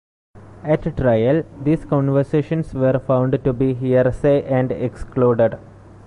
At 0.63 0.97
trial 0.97 1.43
these 1.61 1.85
conversations 1.85 2.73
were 2.73 2.97
found 2.97 3.39
to 3.43 3.53
be 3.53 3.75
hearsay 3.75 4.41
and 4.45 4.71
excluded. 4.71 5.59